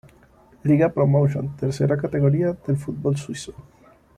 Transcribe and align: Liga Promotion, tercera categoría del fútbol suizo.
Liga 0.63 0.89
Promotion, 0.91 1.55
tercera 1.55 1.95
categoría 1.95 2.53
del 2.65 2.75
fútbol 2.75 3.17
suizo. 3.17 3.53